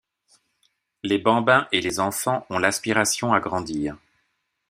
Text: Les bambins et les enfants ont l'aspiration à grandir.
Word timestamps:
Les 1.03 1.19
bambins 1.19 1.67
et 1.71 1.79
les 1.79 1.99
enfants 1.99 2.47
ont 2.49 2.57
l'aspiration 2.57 3.33
à 3.33 3.39
grandir. 3.39 3.97